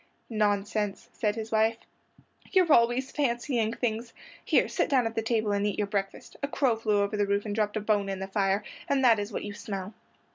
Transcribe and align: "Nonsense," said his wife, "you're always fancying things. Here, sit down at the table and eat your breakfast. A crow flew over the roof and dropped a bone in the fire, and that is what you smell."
"Nonsense," 0.31 1.09
said 1.13 1.35
his 1.35 1.51
wife, 1.51 1.77
"you're 2.51 2.73
always 2.73 3.11
fancying 3.11 3.71
things. 3.71 4.13
Here, 4.43 4.67
sit 4.67 4.89
down 4.89 5.05
at 5.05 5.13
the 5.13 5.21
table 5.21 5.51
and 5.51 5.63
eat 5.67 5.77
your 5.77 5.85
breakfast. 5.85 6.35
A 6.41 6.47
crow 6.47 6.75
flew 6.75 7.03
over 7.03 7.15
the 7.15 7.27
roof 7.27 7.45
and 7.45 7.53
dropped 7.53 7.77
a 7.77 7.81
bone 7.81 8.09
in 8.09 8.17
the 8.17 8.25
fire, 8.27 8.63
and 8.89 9.05
that 9.05 9.19
is 9.19 9.31
what 9.31 9.43
you 9.43 9.53
smell." 9.53 9.93